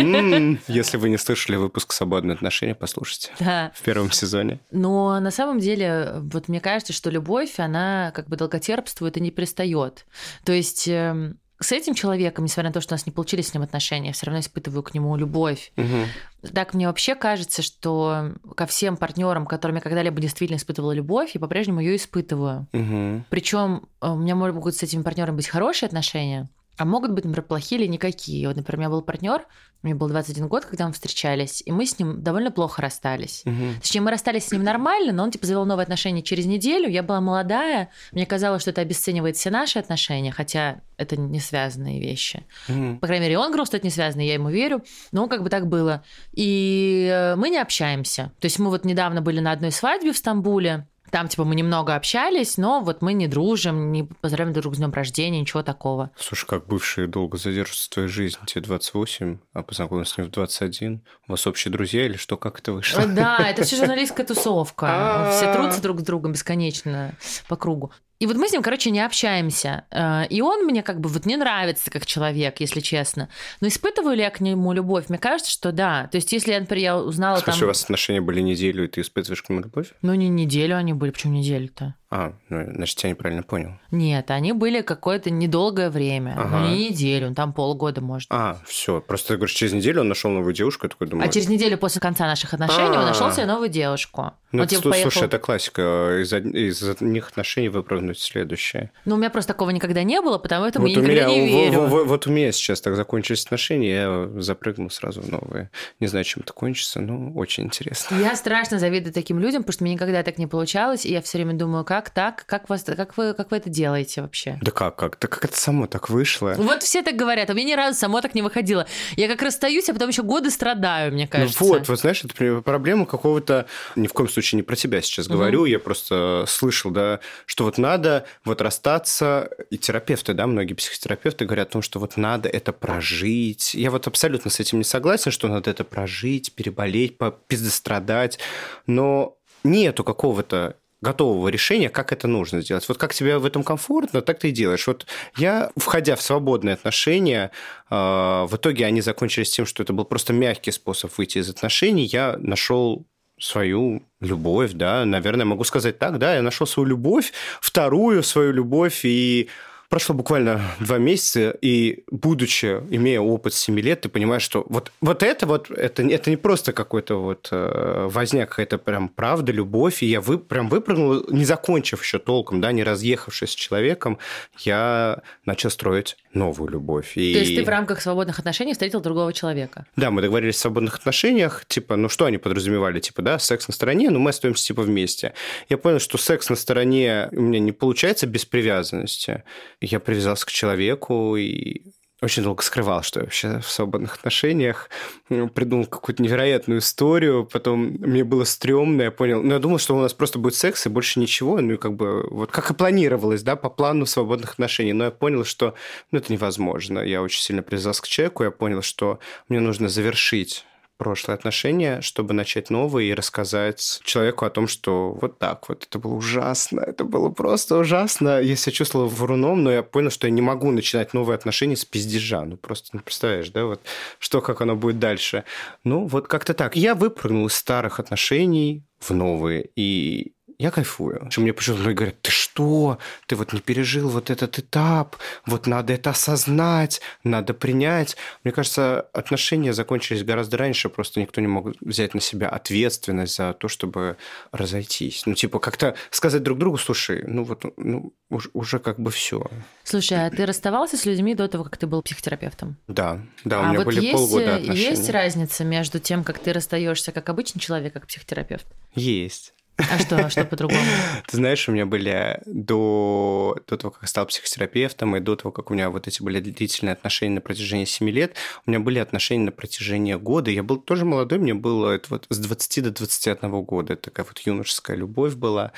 [0.55, 3.31] М, Если вы не слышали выпуск «Свободные отношения», послушайте.
[3.41, 3.73] Да.
[3.75, 4.61] В первом сезоне.
[4.71, 9.31] Но на самом деле, вот мне кажется, что любовь, она как бы долготерпствует и не
[9.31, 10.07] перестает.
[10.45, 13.55] То есть эм, с этим человеком, несмотря на то, что у нас не получились с
[13.55, 15.73] ним отношения, я все равно испытываю к нему любовь.
[15.77, 16.07] Мгм.
[16.53, 21.41] Так мне вообще кажется, что ко всем партнерам, которым я когда-либо действительно испытывала любовь, я
[21.41, 22.67] по-прежнему ее испытываю.
[22.73, 23.25] Мгм.
[23.31, 27.81] Причем у меня могут с этими партнерами быть хорошие отношения, а могут быть, например, плохие
[27.81, 28.47] или никакие.
[28.49, 29.47] Вот, например, у меня был партнер,
[29.83, 33.43] мне был 21 год, когда мы встречались, и мы с ним довольно плохо расстались.
[33.45, 33.77] Мгм.
[33.81, 36.89] Точнее, мы расстались с ним нормально, но он типа завел новые отношения через неделю.
[36.89, 42.01] Я была молодая, мне казалось, что это обесценивает все наши отношения, хотя это не связанные
[42.01, 42.45] вещи.
[42.69, 42.99] Мгм.
[42.99, 44.83] По крайней мере, он говорил, что это не связано, я ему верю.
[45.13, 46.03] Но как бы так было.
[46.33, 48.33] И э, мы не общаемся.
[48.41, 50.87] То есть мы вот недавно были на одной свадьбе в Стамбуле.
[51.11, 54.93] Там, типа, мы немного общались, но вот мы не дружим, не поздравляем друг с днем
[54.93, 56.11] рождения, ничего такого.
[56.17, 60.31] Слушай, как бывшие долго задержатся в твоей жизни, тебе 28, а познакомилась с ним в
[60.31, 61.03] 21.
[61.29, 62.37] У вас общие друзья или что?
[62.37, 63.07] Как это вышло?
[63.07, 64.87] Да, это все журналистская тусовка.
[65.07, 65.31] А.
[65.31, 67.15] Все трутся друг с другом бесконечно
[67.49, 67.93] по кругу.
[68.19, 69.85] И вот мы с ним, короче, не общаемся.
[69.91, 73.29] Э, И он мне как бы вот не нравится как человек, если честно.
[73.61, 75.09] Но испытываю ли я к нему любовь?
[75.09, 76.09] Мне кажется, что да.
[76.11, 77.69] То есть, если, я, например, я узнала В смысле, у там...
[77.69, 79.93] вас отношения были неделю, и ты испытываешь к нему любовь?
[80.03, 81.11] Ну, не неделю они были.
[81.11, 81.95] Почему неделю-то?
[82.09, 83.73] А, ну, значит, я неправильно понял.
[83.91, 86.35] Нет, они были какое-то недолгое время.
[86.39, 86.59] Ага.
[86.61, 88.29] Ну, не неделю, там полгода, может.
[88.31, 89.01] А, все.
[89.01, 91.29] Просто ты говоришь, через неделю он нашел новую девушку, я такой думаю...
[91.29, 93.07] А через неделю после конца наших отношений он А.
[93.07, 94.33] нашел себе новую девушку.
[94.53, 95.83] Ну, Он, типа, слушай, поехал- слушай, это классика.
[96.23, 98.93] Из, из одних отношений выпрыгнуть в следующее.
[99.05, 101.47] Ну, у меня просто такого никогда не было, потому что вот, я никогда меня, не
[101.49, 101.81] верю.
[101.81, 105.71] во- во- вот у меня сейчас так закончились отношения, я запрыгнул сразу в новые.
[105.99, 108.17] Не знаю, чем это кончится, но очень интересно.
[108.17, 111.39] Я страшно завидую таким людям, потому что мне никогда так не получалось, и я все
[111.39, 114.59] время думаю, как так, как, вас, как, вы, как вы это делаете вообще?
[114.63, 115.19] Да как, как?
[115.21, 116.55] Да как это само так вышло?
[116.57, 118.87] Вот все так говорят, а мне ни разу само так не выходило.
[119.17, 121.63] Я как расстаюсь, а потом еще годы страдаю, мне кажется.
[121.63, 123.67] Ну вот, вот знаешь, это проблема какого-то...
[123.97, 127.79] Ни в коем случае не про тебя сейчас говорю, я просто слышал, да, что вот
[127.79, 132.73] надо вот расстаться, и терапевты, да, многие психотерапевты говорят о том, что вот надо это
[132.73, 133.75] прожить.
[133.75, 138.39] Я вот абсолютно с этим не согласен, что надо это прожить, переболеть, попиздострадать,
[138.87, 140.77] но нету какого-то
[141.07, 142.89] готового решения, как это нужно сделать.
[142.89, 144.87] Вот как тебе в этом комфортно, так ты и делаешь.
[144.87, 147.51] Вот я, входя в свободные отношения,
[147.91, 152.05] э, в итоге они закончились тем, что это был просто мягкий способ выйти из отношений.
[152.05, 153.05] Я нашел
[153.39, 159.05] свою любовь, да, наверное, могу сказать так, да, я нашел свою любовь, вторую свою любовь,
[159.05, 159.49] и
[159.89, 165.23] Прошло буквально два месяца, и будучи, имея опыт 7 лет, ты понимаешь, что вот, вот
[165.23, 170.07] это вот, это, это не просто какой-то вот э, возняк, это прям правда, любовь, и
[170.07, 174.19] я вы, прям выпрыгнул, не закончив еще толком, да, не разъехавшись с человеком,
[174.59, 177.17] я начал строить новую любовь.
[177.17, 177.33] И...
[177.33, 179.87] То есть ты в рамках свободных отношений встретил другого человека?
[179.97, 183.75] Да, мы договорились о свободных отношениях, типа, ну что они подразумевали, типа, да, секс на
[183.75, 185.33] стороне, но мы остаемся типа вместе.
[185.69, 189.45] Я понял, что секс на стороне у меня не получается без привязанности
[189.81, 194.89] я привязался к человеку и очень долго скрывал, что я вообще в свободных отношениях.
[195.29, 199.43] Придумал какую-то невероятную историю, потом мне было стрёмно, я понял.
[199.43, 201.61] Ну, я думал, что у нас просто будет секс и больше ничего.
[201.61, 204.95] Ну, и как бы вот как и планировалось, да, по плану свободных отношений.
[204.95, 205.75] Но я понял, что
[206.11, 207.01] ну, это невозможно.
[207.01, 210.65] Я очень сильно привязался к человеку, я понял, что мне нужно завершить
[210.97, 215.99] прошлые отношения, чтобы начать новые и рассказать человеку о том, что вот так вот, это
[215.99, 218.41] было ужасно, это было просто ужасно.
[218.41, 221.85] Я себя чувствовал вруном, но я понял, что я не могу начинать новые отношения с
[221.85, 222.45] пиздежа.
[222.45, 223.81] Ну, просто, ну, представляешь, да, вот
[224.19, 225.45] что, как оно будет дальше.
[225.85, 226.77] Ну, вот как-то так.
[226.77, 231.29] Я выпрыгнул из старых отношений в новые, и я кайфую.
[231.31, 232.99] Что мне почему-то многие говорят, ты что?
[233.27, 238.17] Ты вот не пережил вот этот этап, вот надо это осознать, надо принять.
[238.45, 243.53] Мне кажется, отношения закончились гораздо раньше, просто никто не мог взять на себя ответственность за
[243.53, 244.17] то, чтобы
[244.53, 245.25] разойтись.
[245.27, 249.45] Ну, типа, как-то сказать друг другу, слушай, ну вот, ну, уже, уже как бы все.
[249.85, 252.77] Слушай, а ты расставался с людьми до того, как ты был психотерапевтом?
[252.89, 254.91] Да, да, у а меня вот были есть, полгода отношений.
[254.91, 258.67] Есть разница между тем, как ты расстаешься как обычный человек, как психотерапевт?
[258.95, 259.53] Есть.
[259.79, 260.81] А что, что по-другому?
[261.27, 265.53] Ты знаешь, у меня были до, до того, как я стал психотерапевтом, и до того,
[265.53, 268.35] как у меня вот эти были длительные отношения на протяжении 7 лет,
[268.65, 270.51] у меня были отношения на протяжении года.
[270.51, 273.97] Я был тоже молодой, мне было это вот с 20 до 21 года.
[273.97, 275.73] Такая вот юношеская любовь была.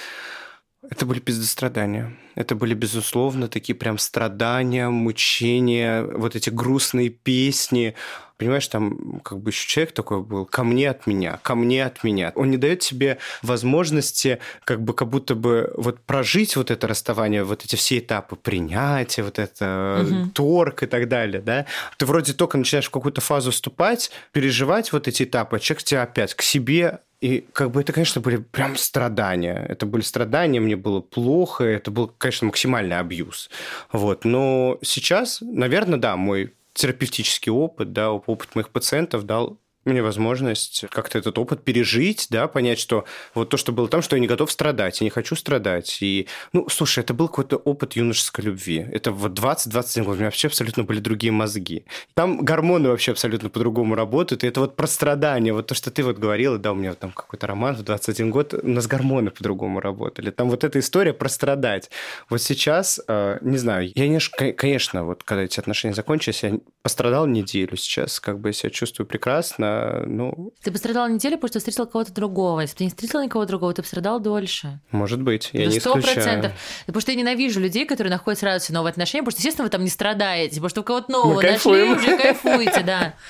[0.89, 2.17] Это были пиздострадания.
[2.39, 7.97] Это были, безусловно, такие прям страдания, мучения, вот эти грустные песни.
[8.37, 12.05] Понимаешь, там как бы еще человек такой был, ко мне от меня, ко мне от
[12.05, 12.31] меня.
[12.37, 17.43] Он не дает тебе возможности как бы как будто бы вот прожить вот это расставание,
[17.43, 20.31] вот эти все этапы принятия, вот это угу.
[20.31, 21.67] торг и так далее, да.
[21.97, 26.03] Ты вроде только начинаешь в какую-то фазу вступать, переживать вот эти этапы, а человек тебя
[26.03, 29.67] опять к себе и как бы это, конечно, были прям страдания.
[29.69, 33.51] Это были страдания, мне было плохо, это был, конечно, максимальный абьюз.
[33.91, 34.25] Вот.
[34.25, 41.19] Но сейчас, наверное, да, мой терапевтический опыт, да, опыт моих пациентов дал мне возможность как-то
[41.19, 44.51] этот опыт пережить, да, понять, что вот то, что было там, что я не готов
[44.51, 45.99] страдать, я не хочу страдать.
[46.01, 48.87] И, ну, слушай, это был какой-то опыт юношеской любви.
[48.93, 51.85] Это вот 20-27 год, у меня вообще абсолютно были другие мозги.
[52.15, 56.03] Там гормоны вообще абсолютно по-другому работают, и это вот про страдания, вот то, что ты
[56.03, 59.81] вот говорила, да, у меня там какой-то роман в 21 год, у нас гормоны по-другому
[59.81, 60.31] работали.
[60.31, 61.91] Там вот эта история про страдать.
[62.29, 64.19] Вот сейчас, э, не знаю, я, не,
[64.53, 69.07] конечно, вот когда эти отношения закончились, я пострадал неделю сейчас, как бы я себя чувствую
[69.07, 69.68] прекрасно,
[70.07, 70.53] ну...
[70.63, 72.61] Ты пострадал неделю, потому что встретил кого-то другого.
[72.61, 74.81] Если бы ты не встретил никого другого, ты пострадал дольше.
[74.91, 76.53] Может быть, я да не исключаю.
[76.87, 79.71] Потому что я ненавижу людей, которые находят сразу все новые отношения, потому что, естественно, вы
[79.71, 83.15] там не страдаете, потому что вы кого-то нового нашли, уже кайфуете, да.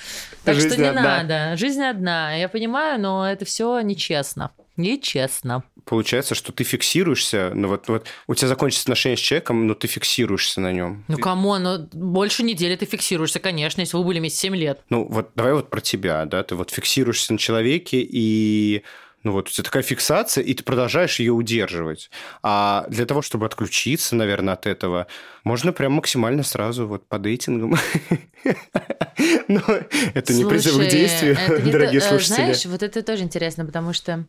[0.44, 1.02] Так Жизнь что не одна.
[1.02, 1.56] надо.
[1.56, 2.34] Жизнь одна.
[2.34, 4.52] Я понимаю, но это все нечестно.
[4.76, 9.74] Нечестно получается, что ты фиксируешься, ну вот, вот у тебя закончится отношения с человеком, но
[9.74, 11.04] ты фиксируешься на нем.
[11.08, 11.56] Ну, кому?
[11.58, 14.80] Ну, больше недели ты фиксируешься, конечно, если вы были вместе 7 лет.
[14.90, 18.82] Ну, вот давай вот про тебя, да, ты вот фиксируешься на человеке, и
[19.24, 22.10] ну вот у тебя такая фиксация, и ты продолжаешь ее удерживать.
[22.42, 25.06] А для того, чтобы отключиться, наверное, от этого,
[25.44, 27.76] можно прям максимально сразу вот по дейтингам.
[29.48, 29.60] Но
[30.14, 31.36] это не призыв к действию,
[31.70, 32.34] дорогие слушатели.
[32.34, 34.24] Знаешь, вот это тоже интересно, потому что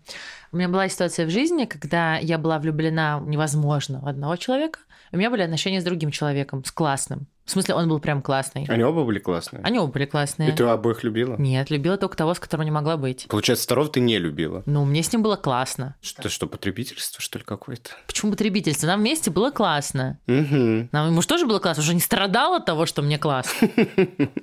[0.52, 4.80] у меня была ситуация в жизни, когда я была влюблена невозможно в одного человека,
[5.12, 7.28] у меня были отношения с другим человеком, с классным.
[7.50, 8.66] В смысле, он был прям классный.
[8.70, 9.64] Они оба были классные?
[9.64, 10.50] Они оба были классные.
[10.50, 11.36] И ты обоих любила?
[11.40, 13.26] Нет, любила только того, с которым не могла быть.
[13.28, 14.62] Получается, второго ты не любила?
[14.68, 15.96] Ну, мне с ним было классно.
[16.00, 17.90] Что, что потребительство, что ли, какое-то?
[18.06, 18.86] Почему потребительство?
[18.86, 20.20] Нам вместе было классно.
[20.28, 20.90] Угу.
[20.92, 23.68] Нам ему же тоже было классно, уже не страдал от того, что мне классно.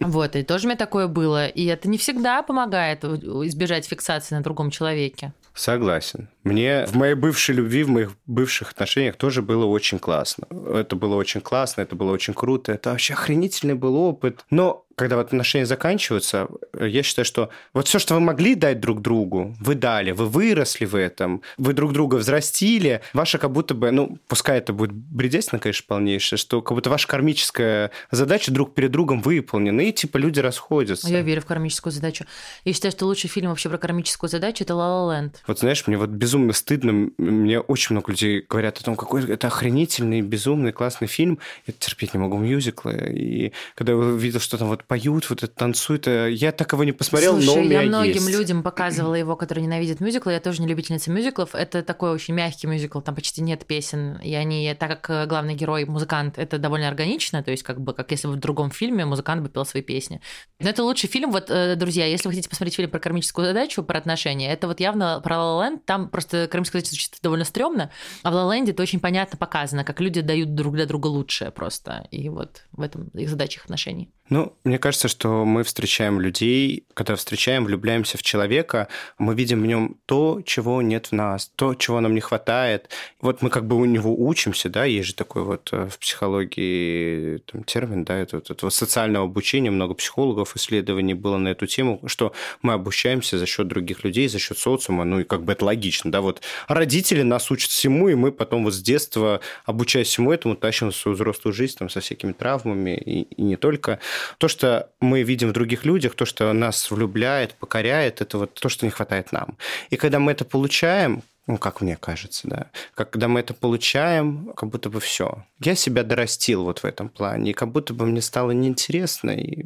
[0.01, 1.47] Вот, и тоже у меня такое было.
[1.47, 5.33] И это не всегда помогает избежать фиксации на другом человеке.
[5.57, 6.29] Согласен.
[6.45, 10.47] Мне в моей бывшей любви, в моих бывших отношениях тоже было очень классно.
[10.51, 14.45] Это было очень классно, это было очень круто, это вообще охренительный был опыт.
[14.51, 19.03] Но когда вот отношения заканчиваются, я считаю, что вот все, что вы могли дать друг
[19.03, 23.91] другу, вы дали, вы выросли в этом, вы друг друга взрастили, ваша как будто бы,
[23.91, 28.91] ну, пускай это будет бредятина, конечно, полнейшая, что как будто ваша кармическая задача друг перед
[28.91, 31.09] другом выполнена, и типа люди расходятся.
[31.09, 32.25] Я верю в кармическую задачу.
[32.65, 35.43] Я считаю, что лучший фильм вообще про кармическую задачу– это «Ла Ла Ленд».
[35.47, 39.49] Вот знаешь, мне вот безумно стыдно, мне очень много людей говорят о том, какой это
[39.49, 41.39] охренительный, безумный, классный фильм.
[41.67, 43.13] Я терпеть не могу мюзиклы.
[43.15, 46.85] И когда я увидел, что там вот поют, вот это танцуют, э, я так его
[46.85, 48.31] не посмотрел, Слушай, но у меня я многим есть.
[48.31, 50.33] людям показывала его, которые ненавидят мюзиклы.
[50.33, 51.55] Я тоже не любительница мюзиклов.
[51.55, 54.17] Это такой очень мягкий мюзикл, там почти нет песен.
[54.23, 57.95] И они, так как э, главный герой музыкант, это довольно органично, то есть как бы
[57.95, 60.21] как если бы в другом фильме музыкант бы пел свои песни.
[60.61, 61.31] Но это лучший фильм.
[61.33, 64.81] Вот, э, друзья, если вы хотите посмотреть фильм про кармическую задачу, про отношения, это вот
[64.81, 65.81] явно про La La Land.
[65.85, 67.91] Там просто кармическая задача звучит довольно стрёмно,
[68.23, 71.09] а в La La Land это очень понятно показано, как люди дают друг для друга
[71.09, 72.07] лучшее просто.
[72.11, 74.11] И вот в этом их задача их отношений.
[74.29, 79.67] Ну, мне кажется, что мы встречаем людей, когда встречаем, влюбляемся в человека, мы видим в
[79.67, 82.91] нем то, чего нет в нас, то, чего нам не хватает.
[83.21, 87.39] Вот мы как бы у него учимся, да, есть же такой вот э, в психологии
[87.47, 92.01] там, термин, да, это, это вот социального обучения, много психологов исследований было на эту тему,
[92.07, 95.65] что мы обучаемся за счет других людей, за счет социума, ну и как бы это
[95.65, 100.33] логично, да, вот родители нас учат всему, и мы потом вот с детства, обучаясь всему
[100.33, 104.01] этому, тащим свою взрослую жизнь там, со всякими травмами и, и не только.
[104.39, 108.69] То, что мы видим в других людях, то, что нас влюбляет, покоряет, это вот то,
[108.69, 109.57] что не хватает нам.
[109.91, 112.71] И когда мы это получаем, ну, как мне кажется, да.
[112.95, 115.45] Когда мы это получаем, как будто бы все.
[115.61, 119.63] Я себя дорастил вот в этом плане, и как будто бы мне стало неинтересно, и,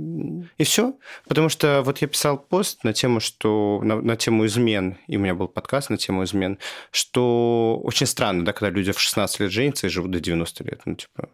[0.58, 0.94] и все.
[1.26, 5.20] Потому что вот я писал пост на тему, что на, на тему измен, и у
[5.20, 6.58] меня был подкаст на тему измен,
[6.90, 10.82] что очень странно, да, когда люди в 16 лет женятся и живут до 90 лет.
[10.84, 11.30] Ну, типа,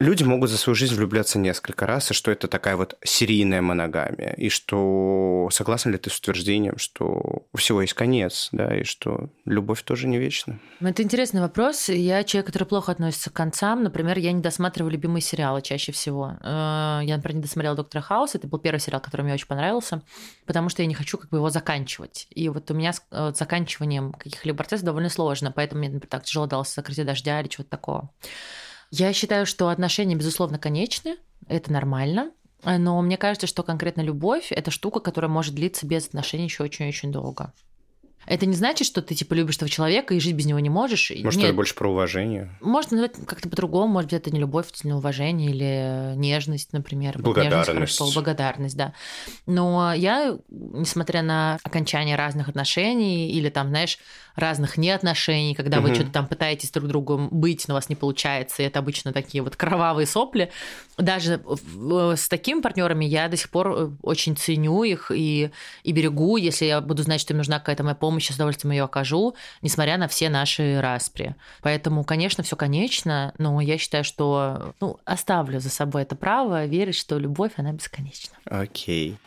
[0.00, 4.32] Люди могут за свою жизнь влюбляться несколько раз, и что это такая вот серийная моногамия,
[4.32, 9.28] и что согласен ли ты с утверждением, что у всего есть конец, да, и что
[9.44, 10.58] любовь тоже не вечна?
[10.80, 11.90] Это интересный вопрос.
[11.90, 13.82] Я человек, который плохо относится к концам.
[13.82, 16.32] Например, я не досматриваю любимые сериалы чаще всего.
[16.40, 18.34] Э, Я, например, не досмотрела «Доктора Хаус».
[18.34, 20.00] Это был первый сериал, который мне очень понравился,
[20.46, 22.26] потому что я не хочу как бы его заканчивать.
[22.30, 26.24] И вот у меня с э, заканчиванием каких-либо процессов довольно сложно, поэтому мне, например, так
[26.24, 28.10] тяжело далось «Закрытие дождя» или чего-то такого.
[28.90, 32.32] Я считаю, что отношения, безусловно, конечны, это нормально,
[32.64, 37.12] но мне кажется, что конкретно любовь– это штука, которая может длиться без отношений еще очень-очень
[37.12, 37.52] долго.
[38.30, 41.10] Это не значит, что ты типа любишь этого человека и жить без него не можешь.
[41.10, 42.48] Может, Нет, это больше про уважение?
[42.60, 47.14] можно назвать как-то по-другому, может быть, это не любовь, это не уважение или нежность, например.
[47.18, 47.70] Вот нежность Благодарность.
[47.70, 48.92] хорошее слово, благодарность, да.
[49.46, 53.98] Но я, несмотря на окончание разных отношений или там, знаешь,
[54.36, 55.94] разных неотношений, когда вы Мгм.
[55.96, 59.42] что-то там пытаетесь друг другу быть, но у вас не получается, и это обычно такие
[59.42, 60.52] вот кровавые сопли,
[60.96, 61.42] даже
[62.16, 65.50] с такими партнерами я до сих пор э, очень ценю их и,
[65.82, 68.72] и берегу, если я буду знать, что им нужна какая-то моя помощь, я с удовольствием
[68.72, 71.34] ее окажу, несмотря на все наши распри.
[71.62, 76.96] Поэтому, конечно, все конечно, но я считаю, что ну, оставлю за собой это право верить,
[76.96, 78.36] что любовь, она бесконечна.
[78.44, 79.18] Окей.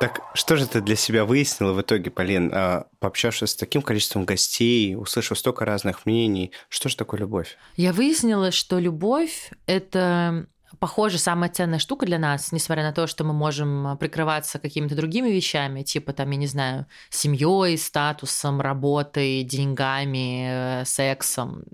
[0.00, 4.26] Так что же ты для себя выяснила в итоге, Полин, а, пообщавшись с таким количеством
[4.26, 7.56] гостей, услышав столько разных мнений, что же такое любовь?
[7.76, 10.46] Я выяснила, что любовь— это
[10.78, 15.30] похоже, самая ценная штука для нас, несмотря на то, что мы можем прикрываться какими-то другими
[15.30, 21.64] вещами, типа там, я не знаю, семьей, статусом, работой, деньгами, э, сексом,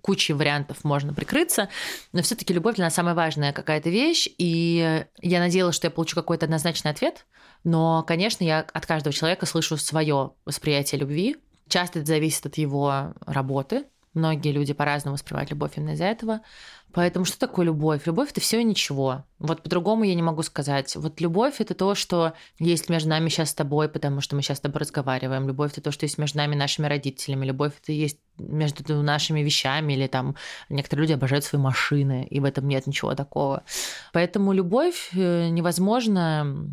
[0.00, 1.68] кучей вариантов можно прикрыться,
[2.12, 6.16] но все-таки любовь для нас самая важная какая-то вещь, и я надеялась, что я получу
[6.16, 7.26] какой-то однозначный ответ,
[7.64, 11.36] но, конечно, я от каждого человека слышу свое восприятие любви.
[11.68, 13.84] Часто это зависит от его работы.
[14.12, 16.40] Многие люди по-разному воспринимают любовь именно из-за этого.
[16.92, 18.06] Поэтому что такое любовь?
[18.06, 19.24] Любовь это все и ничего.
[19.38, 20.96] Вот по-другому я не могу сказать.
[20.96, 24.58] Вот любовь это то, что есть между нами сейчас с тобой, потому что мы сейчас
[24.58, 25.46] с тобой разговариваем.
[25.46, 27.46] Любовь это то, что есть между нами нашими родителями.
[27.46, 30.34] Любовь это есть между нашими вещами или там
[30.68, 33.62] некоторые люди обожают свои машины, и в этом нет ничего такого.
[34.12, 36.68] Поэтому любовь э, невозможно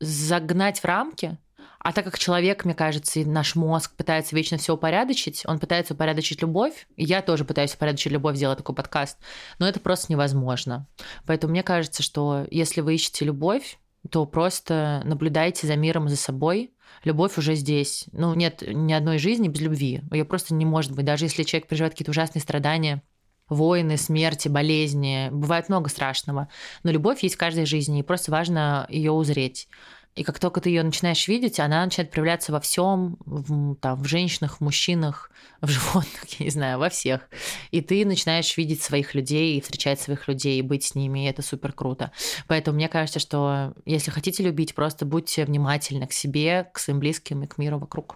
[0.00, 1.36] загнать в рамки,
[1.82, 5.94] а так как человек, мне кажется, и наш мозг пытается вечно все упорядочить, он пытается
[5.94, 9.18] упорядочить любовь, и я тоже пытаюсь упорядочить любовь, делать такой подкаст,
[9.58, 10.86] но это просто невозможно.
[11.26, 13.78] Поэтому мне кажется, что если вы ищете любовь,
[14.10, 16.72] то просто наблюдайте за миром за собой.
[17.04, 18.06] Любовь уже здесь.
[18.12, 20.02] Ну, нет ни одной жизни без любви.
[20.12, 21.04] Ее просто не может быть.
[21.04, 23.02] Даже если человек переживает какие-то ужасные страдания,
[23.48, 25.28] войны, смерти, болезни.
[25.30, 26.48] Бывает много страшного.
[26.82, 29.68] Но любовь есть в каждой жизни, и просто важно ее узреть.
[30.14, 34.06] И как только ты ее начинаешь видеть, она начинает проявляться во всем, в, там, в
[34.06, 37.28] женщинах, в мужчинах, в животных, я не знаю, во всех.
[37.70, 41.72] И ты начинаешь видеть своих людей, встречать своих людей, быть с ними, и это супер
[41.72, 42.12] круто.
[42.46, 47.42] Поэтому мне кажется, что если хотите любить, просто будьте внимательны к себе, к своим близким
[47.44, 48.14] и к миру вокруг.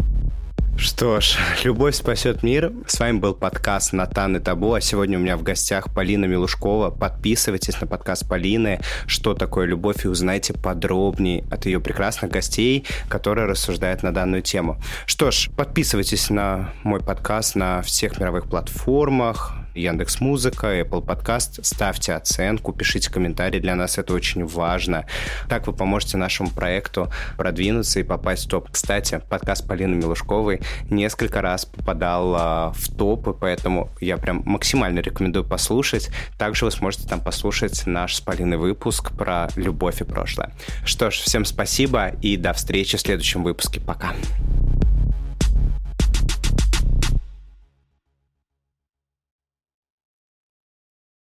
[0.77, 2.73] Что ж, любовь спасет мир.
[2.87, 6.91] С вами был подкаст Натан и Табу, а сегодня у меня в гостях Полина Милушкова.
[6.91, 13.47] Подписывайтесь на подкаст Полины «Что такое любовь» и узнайте подробнее от ее прекрасных гостей, которые
[13.47, 14.79] рассуждают на данную тему.
[15.07, 21.61] Что ж, подписывайтесь на мой подкаст на всех мировых платформах, Яндекс Музыка, Apple Podcast.
[21.63, 25.07] Ставьте оценку, пишите комментарии, для нас это очень важно.
[25.49, 28.71] Так вы поможете нашему проекту продвинуться и попасть в топ.
[28.71, 30.61] Кстати, подкаст Полины Милушковой
[30.91, 36.11] несколько раз попадал а, в топы, поэтому я прям максимально рекомендую послушать.
[36.39, 40.53] Также вы сможете там послушать наш с Полиной выпуск про любовь и прошлое.
[40.85, 43.81] Что ж, всем спасибо и до встречи в следующем выпуске.
[43.81, 44.15] Пока.